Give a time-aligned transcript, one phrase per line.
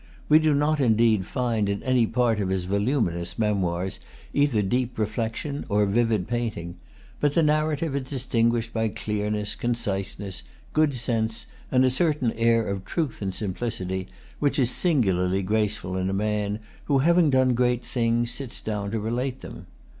[0.29, 3.99] We do not indeed find in any part of his voluminous Memoirs
[4.33, 6.77] either deep reflection or vivid painting.
[7.19, 10.41] But the narrative is distinguished by clearness, conciseness,
[10.73, 14.07] good sense, and a certain air of truth and simplicity,
[14.39, 18.99] which is singularly graceful in a man who, having done great things, sits down to
[18.99, 19.67] relate them.